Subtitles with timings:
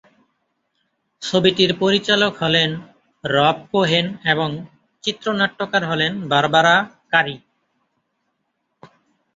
[1.21, 2.69] ছবিটির পরিচালক হলেন
[3.23, 4.49] রব কোহেন এবং
[5.03, 6.75] চিত্রনাট্যকার হলেন বারবারা
[7.11, 7.35] কারি।